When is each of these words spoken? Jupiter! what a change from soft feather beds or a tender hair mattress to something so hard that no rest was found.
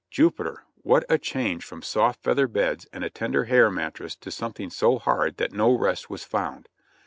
Jupiter! 0.09 0.63
what 0.77 1.05
a 1.09 1.19
change 1.19 1.63
from 1.63 1.83
soft 1.83 2.23
feather 2.23 2.47
beds 2.47 2.87
or 2.91 3.03
a 3.03 3.09
tender 3.11 3.43
hair 3.43 3.69
mattress 3.69 4.15
to 4.15 4.31
something 4.31 4.71
so 4.71 4.97
hard 4.97 5.37
that 5.37 5.53
no 5.53 5.71
rest 5.77 6.09
was 6.09 6.23
found. 6.23 6.67